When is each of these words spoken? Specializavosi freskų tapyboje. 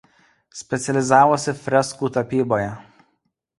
Specializavosi 0.61 1.55
freskų 1.67 2.11
tapyboje. 2.19 2.75